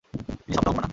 তিন 0.45 0.53
সপ্তাহ 0.55 0.73
পর 0.75 0.81
না? 0.81 0.87